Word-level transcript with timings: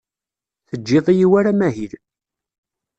Teǧǧid-iyi 0.67 1.27
war 1.31 1.45
amahil. 1.51 1.93